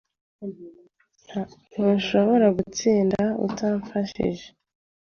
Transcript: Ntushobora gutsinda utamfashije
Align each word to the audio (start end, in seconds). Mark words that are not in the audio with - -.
Ntushobora 1.71 2.47
gutsinda 2.57 3.21
utamfashije 3.47 4.47